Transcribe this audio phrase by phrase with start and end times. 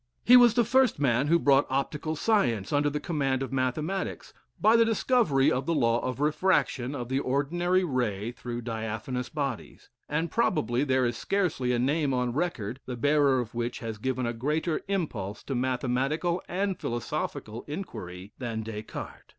[0.25, 4.75] He was the first man who brought optical science under the command of mathematics, by
[4.75, 10.31] the discovery of the law of refraction of the ordinary ray through diaphanous bodies; and
[10.31, 14.33] probably there is scarcely a name on record, the bearer of which has given a
[14.33, 19.21] greater impulse to mathematical and philosophical inquiry than Des Cartes.